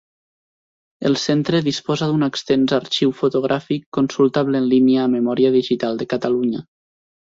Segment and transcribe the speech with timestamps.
[1.09, 6.69] El Centre disposa d'un extens arxiu fotogràfic, consultable en línia a Memòria Digital de Catalunya.